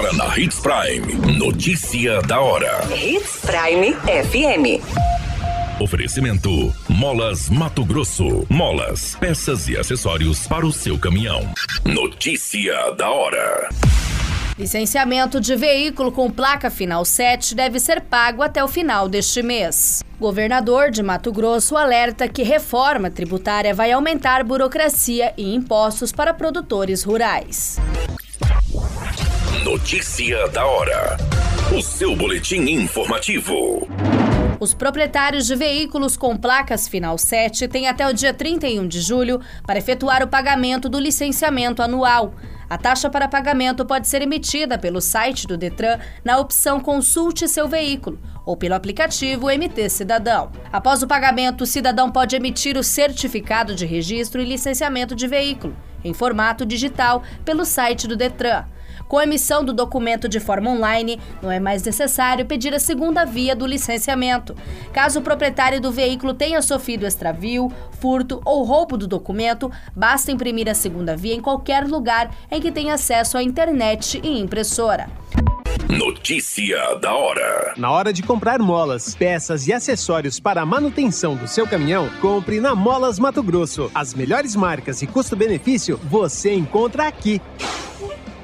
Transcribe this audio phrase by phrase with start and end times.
[0.00, 1.36] Agora na Hits Prime.
[1.36, 2.80] Notícia da hora.
[2.90, 4.80] Hits Prime FM.
[5.78, 8.46] Oferecimento: Molas Mato Grosso.
[8.48, 11.52] Molas, peças e acessórios para o seu caminhão.
[11.84, 13.68] Notícia da hora.
[14.58, 20.02] Licenciamento de veículo com placa final 7 deve ser pago até o final deste mês.
[20.18, 27.02] Governador de Mato Grosso alerta que reforma tributária vai aumentar burocracia e impostos para produtores
[27.02, 27.78] rurais.
[29.64, 31.18] Notícia da hora.
[31.76, 33.86] O seu boletim informativo.
[34.58, 39.38] Os proprietários de veículos com placas final 7 têm até o dia 31 de julho
[39.66, 42.32] para efetuar o pagamento do licenciamento anual.
[42.70, 47.68] A taxa para pagamento pode ser emitida pelo site do Detran na opção Consulte seu
[47.68, 50.50] veículo ou pelo aplicativo MT Cidadão.
[50.72, 55.76] Após o pagamento, o cidadão pode emitir o certificado de registro e licenciamento de veículo
[56.02, 58.64] em formato digital pelo site do Detran.
[59.10, 63.24] Com a emissão do documento de forma online, não é mais necessário pedir a segunda
[63.24, 64.54] via do licenciamento.
[64.92, 70.68] Caso o proprietário do veículo tenha sofrido extravio, furto ou roubo do documento, basta imprimir
[70.68, 75.10] a segunda via em qualquer lugar em que tenha acesso à internet e impressora.
[75.88, 77.74] Notícia da hora.
[77.76, 82.60] Na hora de comprar molas, peças e acessórios para a manutenção do seu caminhão, compre
[82.60, 83.90] na Molas Mato Grosso.
[83.92, 87.42] As melhores marcas e custo-benefício você encontra aqui.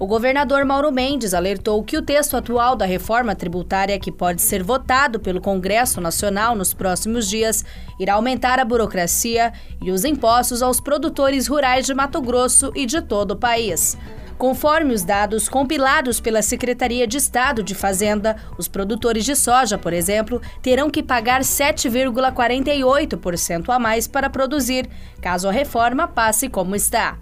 [0.00, 4.62] O governador Mauro Mendes alertou que o texto atual da reforma tributária, que pode ser
[4.62, 7.62] votado pelo Congresso Nacional nos próximos dias,
[7.98, 13.02] irá aumentar a burocracia e os impostos aos produtores rurais de Mato Grosso e de
[13.02, 13.98] todo o país.
[14.38, 19.92] Conforme os dados compilados pela Secretaria de Estado de Fazenda, os produtores de soja, por
[19.92, 24.88] exemplo, terão que pagar 7,48% a mais para produzir,
[25.20, 27.18] caso a reforma passe como está.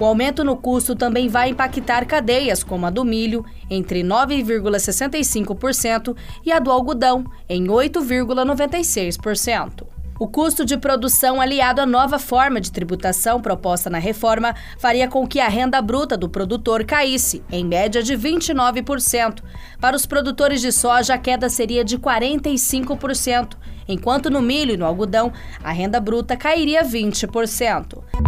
[0.00, 6.16] O aumento no custo também vai impactar cadeias como a do milho, entre 9,65%,
[6.46, 9.88] e a do algodão, em 8,96%.
[10.20, 15.24] O custo de produção aliado à nova forma de tributação proposta na reforma faria com
[15.26, 19.42] que a renda bruta do produtor caísse, em média de 29%.
[19.80, 23.56] Para os produtores de soja, a queda seria de 45%,
[23.88, 25.32] enquanto no milho e no algodão,
[25.62, 28.27] a renda bruta cairia 20%